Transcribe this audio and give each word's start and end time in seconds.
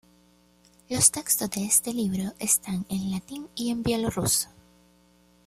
Los 0.89 1.11
textos 1.11 1.47
de 1.51 1.63
este 1.63 1.93
libro 1.93 2.33
están 2.39 2.87
en 2.89 3.11
latín 3.11 3.47
y 3.53 3.69
en 3.69 3.83
bielorruso. 3.83 4.49